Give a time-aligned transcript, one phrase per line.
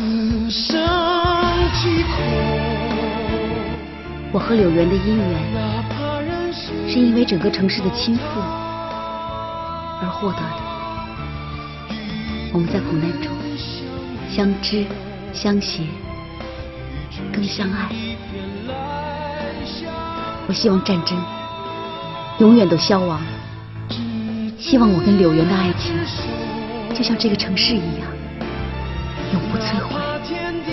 [0.00, 0.80] 此生
[1.74, 2.08] 疾苦，
[4.32, 5.36] 我和柳原的姻缘，
[6.88, 8.20] 是因为整个城市的倾覆
[10.00, 10.60] 而获得的。
[12.52, 13.30] 我们在苦难中
[14.30, 14.86] 相知、
[15.34, 15.84] 相携、
[17.30, 17.90] 更相爱。
[20.48, 21.14] 我希望战争
[22.38, 23.20] 永远都消亡，
[24.58, 25.94] 希望我跟柳原的爱情
[26.94, 28.08] 就像这个城市一样，
[29.32, 29.94] 永不摧毁。
[29.94, 30.70] 把天地，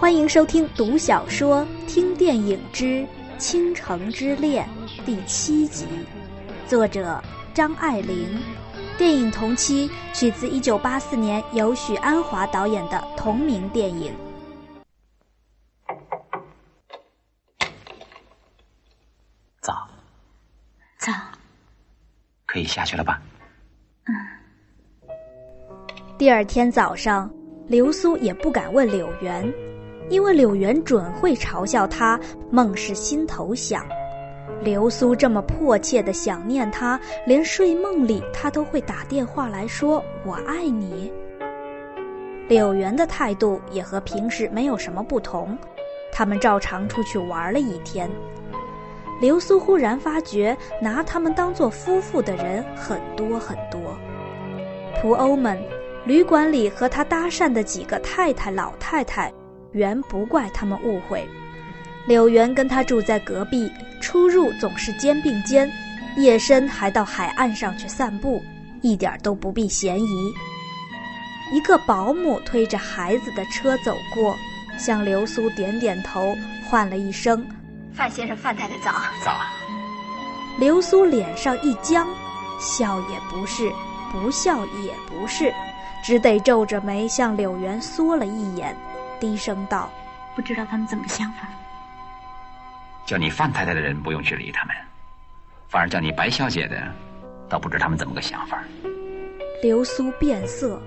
[0.00, 2.84] 欢迎收听读小说、听电影之
[3.38, 4.68] 《倾城之恋》
[5.04, 5.86] 第七集，
[6.66, 7.22] 作者
[7.54, 8.40] 张爱玲。
[8.96, 14.12] 电影同期取自1984年由许鞍华导演的同名电影。
[19.60, 19.88] 早，
[20.98, 21.12] 早，
[22.58, 23.22] 可以下去了吧？
[24.08, 24.14] 嗯
[26.18, 27.32] 第二天早上，
[27.68, 29.48] 流苏也不敢问柳原，
[30.10, 32.18] 因为柳原准会嘲笑他
[32.50, 33.86] 梦是心头想。
[34.60, 41.12] 流苏这么迫切的想念他，连睡梦里他都会打电话来说“我爱你”。
[42.50, 45.56] 柳原的态度也和平时没有什么不同，
[46.10, 48.10] 他们照常出去玩了一天。
[49.20, 53.98] 流苏忽然发觉，拿他们当做夫妇的人很多很多，
[55.02, 55.58] 仆欧们。
[56.04, 59.30] 旅馆里和他搭讪的几个太太、老太太，
[59.72, 61.28] 原不怪他们误会。
[62.06, 65.70] 柳原跟他住在隔壁，出入总是肩并肩，
[66.16, 68.40] 夜深还到海岸上去散步，
[68.80, 70.32] 一点都不避嫌疑。
[71.52, 74.34] 一个保姆推着孩子的车走过，
[74.78, 76.34] 向流苏点点头，
[76.70, 77.46] 唤了一声
[77.98, 78.92] 范先生、范太太早。
[79.24, 79.40] 早，
[80.60, 82.06] 流苏脸上一僵，
[82.60, 83.68] 笑也不是，
[84.12, 85.52] 不笑也不是，
[86.04, 88.72] 只得皱着眉向柳原缩了一眼，
[89.18, 89.90] 低声道
[90.36, 91.48] 不知道他们怎么想法。
[93.04, 94.76] 叫你范太太的人不用去理他们，
[95.68, 96.80] 反而叫你白小姐的，
[97.48, 98.62] 倒不知他们怎么个想法。
[99.60, 100.80] ：“流苏变色。”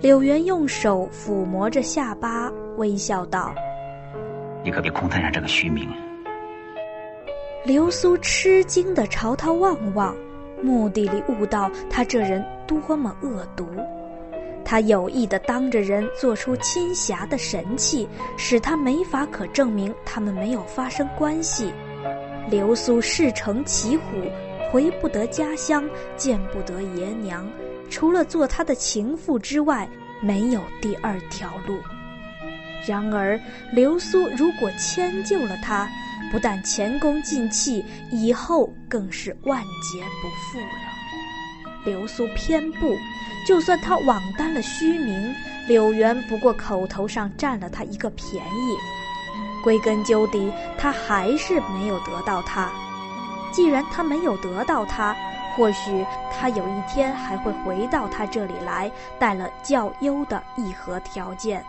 [0.00, 3.54] 柳原用手抚摸着下巴，微笑道
[4.62, 5.90] 你可别空摊上这个虚名。
[7.64, 10.14] ：“流苏吃惊地朝他望望，
[10.62, 13.66] 目的里悟到他这人多么恶毒。
[14.62, 21.72] 他有意地当着人做出亲侠的神气，使他没法可证明他们没有发生关系。
[22.50, 24.02] 流苏事成骑虎，
[24.70, 25.88] 回不得家乡，
[26.18, 27.50] 见不得爷娘，
[27.88, 29.88] 除了做他的情妇之外，
[30.20, 31.78] 没有第二条路。
[32.86, 33.40] 然而，
[33.72, 35.88] 流苏如果迁就了他，
[36.34, 41.84] 不但前功尽弃，以后更是万劫不复了。
[41.84, 42.96] 流苏偏不，
[43.46, 45.32] 就算他枉担了虚名，
[45.68, 48.76] 柳原不过口头上占了他一个便宜，
[49.62, 52.68] 归根究底，他还是没有得到他。
[53.52, 55.14] 既然他没有得到他，
[55.54, 58.90] 或许他有一天还会回到他这里来，
[59.20, 61.64] 带了较优的议和条件。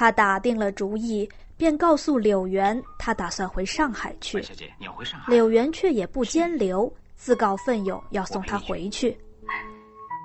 [0.00, 1.28] 他打定了主意，
[1.58, 4.42] 便告诉柳原，他打算回上海去。
[4.42, 5.30] 小姐，你要回上海？
[5.30, 9.14] 柳原却也不坚留，自告奋勇要送他回去。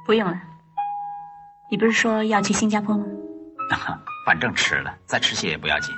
[0.06, 0.42] 不用了，
[1.70, 3.06] 你不是说要去新加坡吗？
[4.26, 5.94] 反正迟了，再迟些也不要紧。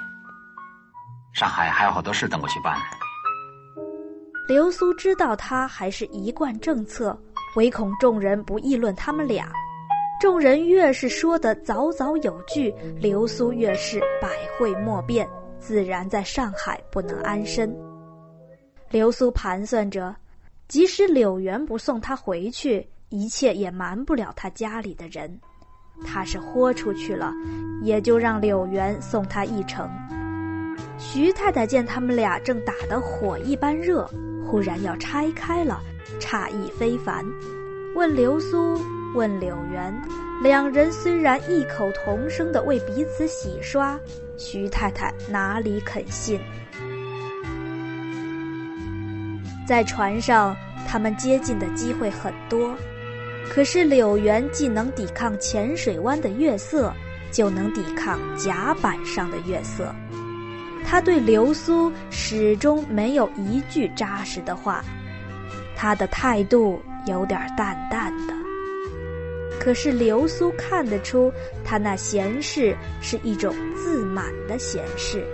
[1.31, 2.85] 上海还有好多事等我去办呢。
[4.49, 7.15] 流苏知道他还是一贯政策，
[7.55, 9.47] 唯恐众人不议论他们俩。
[10.19, 15.27] 众人越是说得早早有据，流苏越是百会莫辩，
[15.59, 17.71] 自然在上海不能安身。
[18.89, 20.15] 流苏盘算着，
[20.67, 25.39] 即使柳原不送他回去，一切也瞒不了他家里的人。
[26.03, 27.31] 他是豁出去了，
[27.83, 29.87] 也就让柳原送他一程。
[30.97, 34.09] 徐太太见他们俩正打得火一般热，
[34.43, 35.79] 忽然要拆开了，
[36.19, 37.23] 诧异非凡，
[37.95, 38.79] 问流苏，
[39.15, 39.93] 问柳原，
[40.41, 43.99] 两人虽然异口同声地为彼此洗刷，
[44.37, 46.39] 徐太太哪里肯信？
[49.67, 50.55] 在船上，
[50.87, 52.75] 他们接近的机会很多，
[53.49, 56.93] 可是柳原既能抵抗浅水湾的月色，
[57.31, 59.93] 就能抵抗甲板上的月色。
[60.85, 64.81] 他对流苏始终没有一句扎实的话，
[65.75, 68.06] 他的态度有点淡淡。
[69.67, 71.29] 可是流苏看得出，
[71.61, 75.27] 他那闲适是一种自满的闲适。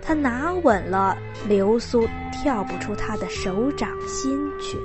[0.00, 4.78] 他拿稳了，流苏跳不出他的手掌心去。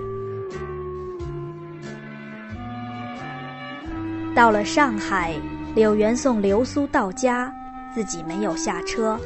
[4.35, 5.33] 到了上海，
[5.73, 7.49] 柳原送流苏到家，
[7.95, 9.17] 自己没有下车。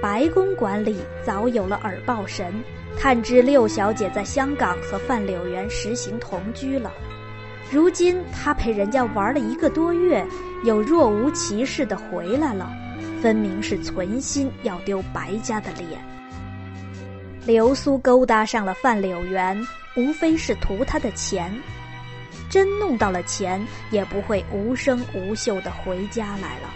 [0.00, 2.54] 白公馆里早有了耳报神，
[2.96, 6.90] 探知六小姐在香港和范柳原实行同居了。
[7.70, 10.26] 如今他陪人家玩了一个多月，
[10.64, 12.68] 又若无其事的回来了，
[13.22, 15.88] 分明是存心要丢白家的脸。
[17.46, 19.56] 流苏勾搭上了范柳原，
[19.96, 21.52] 无非是图他的钱。
[22.50, 26.68] 真弄到了钱，也不会无声无息的回家来了。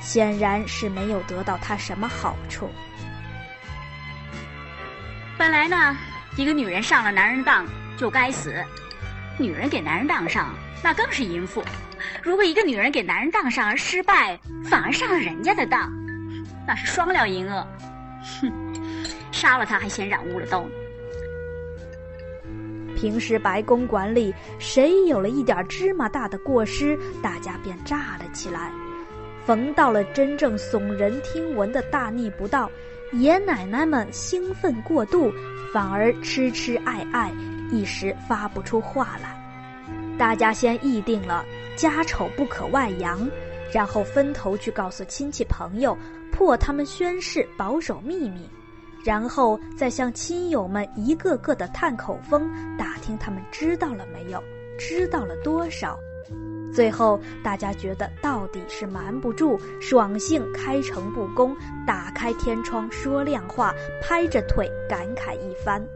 [0.00, 2.68] 显然是没有得到他什么好处。
[5.38, 5.96] 本来呢，
[6.36, 7.64] 一个女人上了男人当
[7.96, 8.62] 就该死，
[9.38, 11.62] 女人给男人当上那更是淫妇。
[12.22, 15.90] 如果一个女人给男人当上而失败，反而上了人家的当，
[16.66, 17.66] 那是双料淫恶。
[18.40, 18.52] 哼，
[19.32, 20.64] 杀了他还嫌染污了刀。
[22.96, 28.70] 平时白公馆里，谁有了一点芝麻大的过失，大家便炸了起来；
[29.44, 32.70] 逢到了真正耸人听闻的大逆不道，
[33.12, 35.32] 爷奶奶们兴奋过度，
[35.72, 37.30] 反而痴痴爱爱，
[37.74, 39.36] 一时发不出话来。
[40.16, 41.44] 大家先议定了
[41.76, 43.28] 家丑不可外扬，
[43.72, 45.96] 然后分头去告诉亲戚朋友，
[46.30, 48.48] 迫他们宣誓保守秘密。
[49.04, 52.48] 然后再向亲友们一个个的探口风，
[52.78, 54.42] 打听他们知道了没有，
[54.78, 55.98] 知道了多少。
[56.72, 61.54] 最后大家觉得到底是瞒不住，爽性开诚布公，
[61.86, 65.86] 打开天窗说亮话，拍着腿感慨一番。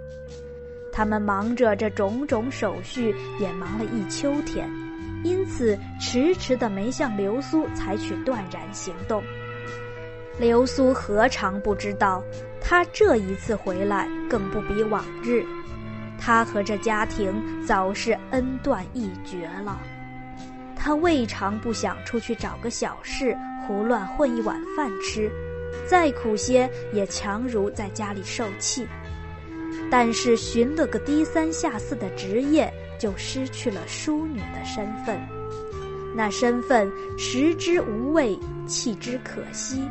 [0.98, 4.68] 他们忙着这种种手续，也忙了一秋天，
[5.22, 9.22] 因此迟迟的没向流苏采取断然行动。
[10.40, 12.20] 流苏何尝不知道？
[12.60, 15.44] 他这一次回来更不比往日，
[16.18, 17.32] 他和这家庭
[17.64, 19.80] 早是恩断义绝了。
[20.74, 25.30] 他未尝不想出去找个小事，胡乱混一碗饭吃，
[25.86, 28.84] 再苦些也强如在家里受气。
[29.90, 35.19] 但是寻了个低三下四的职业，就失去了淑女的身份。
[36.14, 39.82] 那身份食之无味，弃之可惜。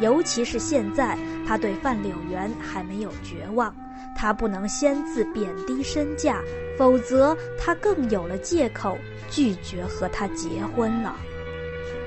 [0.00, 3.74] 尤其是现在，他对范柳原还没有绝望，
[4.16, 6.40] 他不能先自贬低身价，
[6.78, 8.96] 否则他更有了借口
[9.28, 11.14] 拒绝和他结婚了。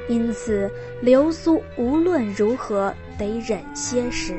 [0.10, 0.70] 因此，
[1.02, 4.36] 流苏无论如何得忍些时。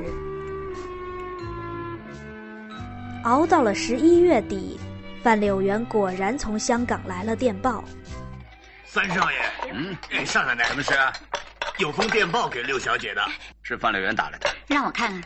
[3.24, 4.78] 熬到了十一月底，
[5.22, 7.82] 范柳原果然从香港来了电报。
[8.84, 10.92] 三少爷，嗯，上奶奶什么事？
[11.78, 13.22] 有封电报给六小姐的，
[13.62, 14.50] 是范柳原打来的。
[14.66, 15.22] 让我看看。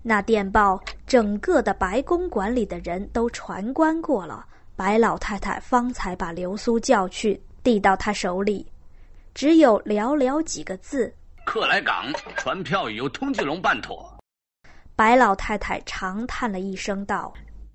[0.00, 4.46] 那电报，整个的白公馆里的人都传观过了。
[4.76, 8.64] 白老太太方才把流苏叫去，递到他手里，
[9.34, 11.12] 只有寥寥几个字
[11.44, 14.08] ：“客来港，船票已由通济龙办妥。”
[14.96, 17.34] 白老太太长叹了一声，道：“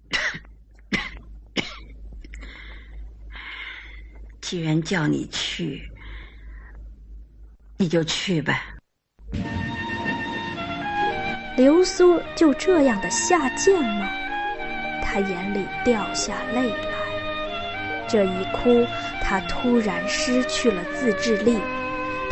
[4.39, 5.85] 既然叫你去。”
[7.77, 8.59] 你就去呗。
[11.55, 14.07] 流苏就这样的下贱吗？
[15.03, 16.77] 他眼里掉下泪来。
[18.07, 18.85] 这一哭，
[19.21, 21.59] 他突然失去了自制力。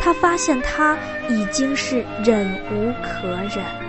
[0.00, 0.96] 他发现他
[1.28, 3.87] 已经是忍无可忍了。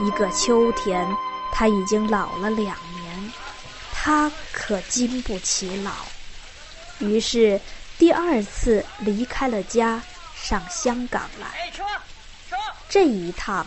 [0.00, 1.06] 一个秋天，
[1.52, 3.32] 他已经老了两年，
[3.92, 5.92] 他可经不起老。
[6.98, 7.60] 于是，
[7.98, 10.02] 第二次离开了家。
[10.38, 11.72] 上香港来，
[12.88, 13.66] 这一趟，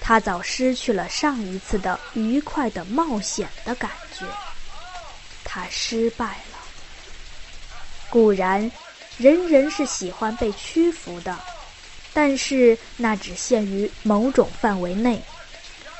[0.00, 4.24] 他早失去了上一次的愉快的冒险的感觉。
[5.42, 6.58] 他失败了。
[8.08, 8.70] 固然，
[9.16, 11.36] 人人是喜欢被屈服的，
[12.12, 15.20] 但是那只限于某种范围内。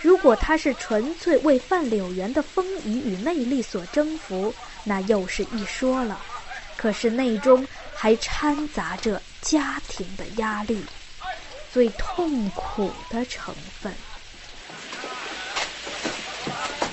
[0.02, 4.54] 如果他是纯粹为范柳原的风仪与魅力所征服，
[4.84, 6.20] 那又是一说了。
[6.76, 9.22] 可是内中还掺杂着。
[9.42, 10.84] 家庭的压力，
[11.72, 13.92] 最痛苦的成分。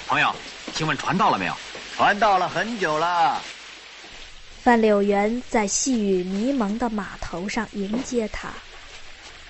[0.07, 0.33] 朋友，
[0.73, 1.53] 请问船到了没有？
[1.95, 3.39] 船到了很久了。
[4.63, 8.49] 范柳原在细雨迷蒙的码头上迎接他。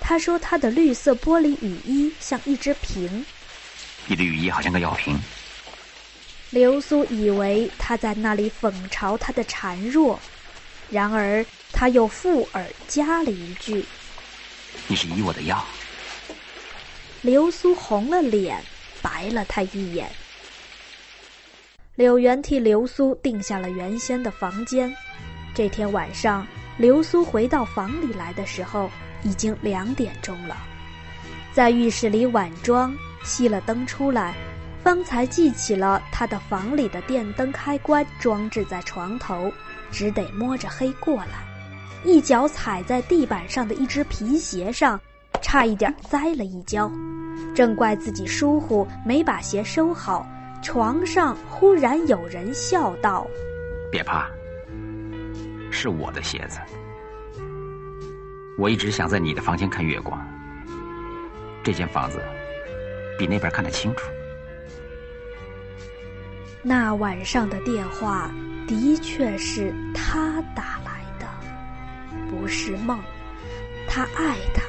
[0.02, 3.26] 他说：“他的绿色玻璃雨衣像一只瓶。”
[4.10, 5.18] 你的雨衣好像个药瓶。
[6.50, 10.20] 流苏以为他在那里讽嘲他的孱弱，
[10.90, 11.46] 然而。
[11.72, 13.86] 他又附耳加了一句
[14.88, 15.64] ：“你是医我的药，
[17.22, 18.62] 流苏红了脸，
[19.02, 20.10] 白了他一眼。
[21.96, 24.94] 柳原替流苏定下了原先的房间。
[25.54, 26.46] 这天晚上，
[26.78, 28.90] 流苏回到房里来的时候，
[29.24, 30.58] 已经两点钟了。
[31.54, 34.34] 在浴室里晚装，熄了灯出来，
[34.84, 39.52] 方才记起了他的房里的电灯开关装置在床头，
[39.92, 41.46] 只得摸着黑过来，
[42.04, 45.00] 一脚踩在地板上的一只皮鞋上，
[45.42, 46.92] 差一点栽了一跤。
[47.56, 50.26] 正怪自己疏忽，没把鞋收好。
[50.62, 53.26] 床上忽然有人笑道
[53.90, 54.28] ：“别怕，
[55.72, 56.60] 是我的鞋子。
[58.58, 60.22] 我一直想在你的房间看月光。
[61.64, 62.22] 这间房子
[63.20, 64.10] 比那边看得清楚。”
[66.64, 68.32] 那晚上的电话
[68.68, 71.28] 的确是他打来的，
[72.32, 73.00] 不是梦。
[73.88, 74.64] 他爱他，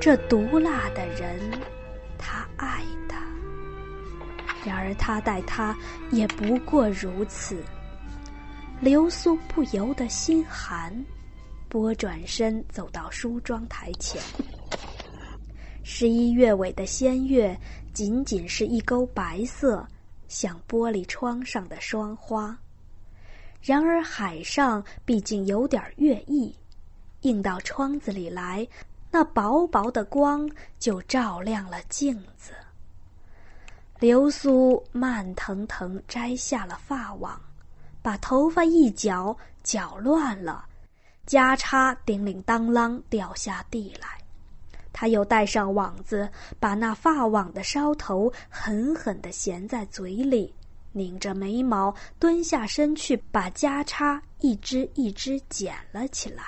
[0.00, 1.38] 这毒辣的人，
[2.16, 2.80] 他爱。
[4.64, 5.76] 然而他待他
[6.12, 7.60] 也不过如此。
[8.80, 10.94] 流苏不由得心寒，
[11.68, 14.22] 拨转身走到梳妆台前。
[15.84, 17.58] 十一月尾的仙月，
[17.92, 19.86] 仅仅是一钩白色，
[20.28, 22.56] 像玻璃窗上的霜花。
[23.60, 26.54] 然而海上毕竟有点月意，
[27.22, 28.66] 映到窗子里来，
[29.10, 30.48] 那薄薄的光
[30.78, 32.52] 就照亮了镜子。
[33.98, 37.40] 流苏慢腾腾摘下了发网，
[38.02, 40.64] 把头发一绞，绞乱了，
[41.26, 44.21] 夹叉叮铃当啷掉下地来。
[44.92, 46.28] 他又带上网子，
[46.60, 50.54] 把那发网的梢头狠狠地衔在嘴里，
[50.92, 56.42] 拧着眉毛，蹲下身去，把夹叉一只一只捡了起来。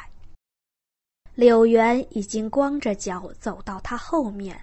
[1.34, 4.60] 柳原已经光着脚走到他后面。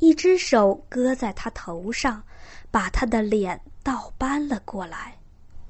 [0.00, 2.22] 一只手搁在他头上，
[2.70, 5.14] 把他的脸倒搬了过来，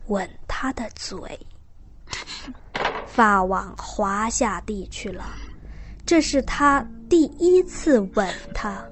[0.07, 1.19] 吻他的嘴。
[3.09, 5.25] 发网滑下地去了，
[6.11, 8.85] 这是他第一次吻她。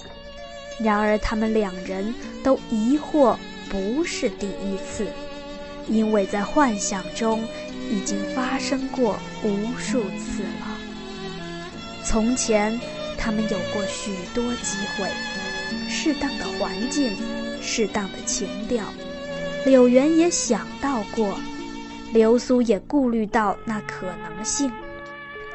[0.78, 3.36] 然而他们两人都疑惑
[3.68, 5.04] 不是第一次，
[5.88, 7.42] 因为在幻想中
[7.90, 10.78] 已经发生过无数次了。
[12.04, 12.78] 从前。
[13.20, 15.10] 他们有过许多机会，
[15.88, 17.16] 适当的环境，
[17.60, 18.84] 适当的情调，
[19.66, 21.36] 柳原也想到过，
[22.12, 24.70] 流苏也顾虑到那可能性。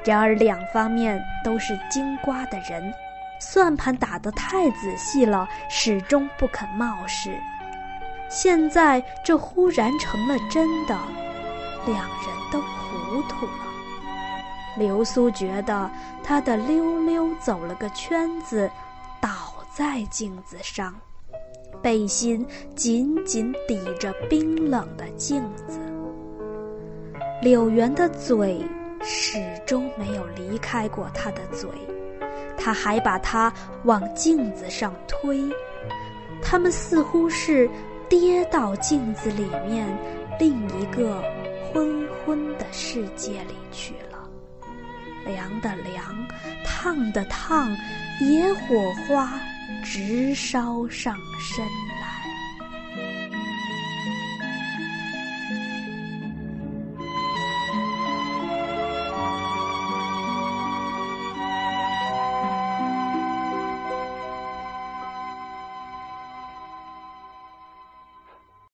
[0.05, 2.93] 然而两方面都是精瓜的人，
[3.39, 7.38] 算盘打得太仔细了，始终不肯冒失。
[8.29, 10.98] 现在这忽然成了真的，
[11.86, 13.51] 两人都糊涂了。
[14.75, 15.89] 流苏觉得
[16.24, 18.69] 他的溜溜走了个圈子，
[19.22, 19.29] 倒
[19.72, 20.95] 在镜子上，
[21.81, 22.45] 背心
[22.75, 25.79] 紧紧抵着冰冷的镜子。
[27.41, 28.65] 柳原的嘴
[29.03, 31.69] 始终没有离开过他的嘴，
[32.57, 35.41] 他还把他往镜子上推，
[36.41, 37.69] 他们似乎是
[38.10, 39.88] 跌到镜子里面
[40.39, 41.22] 另一个
[41.72, 44.29] 昏昏的世界里去了。
[45.25, 46.03] 凉的凉，
[46.63, 47.75] 烫的烫，
[48.22, 49.39] 野火花
[49.83, 51.65] 直烧上身。